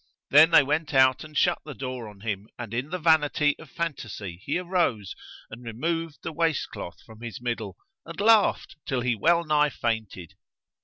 Then 0.31 0.49
they 0.49 0.63
went 0.63 0.95
out 0.95 1.23
and 1.23 1.37
shut 1.37 1.59
the 1.63 1.75
door 1.75 2.07
on 2.09 2.21
him; 2.21 2.49
and 2.57 2.73
in 2.73 2.89
the 2.89 2.97
vanity 2.97 3.55
of 3.59 3.69
phantasy 3.69 4.41
he 4.43 4.57
arose 4.57 5.13
and 5.51 5.63
removed 5.63 6.23
the 6.23 6.31
waist 6.33 6.69
cloth 6.71 6.97
from 7.05 7.21
his 7.21 7.39
middle, 7.39 7.77
and 8.03 8.19
laughed 8.19 8.77
till 8.87 9.01
he 9.01 9.13
well 9.13 9.43
nigh 9.45 9.69
fainted. 9.69 10.33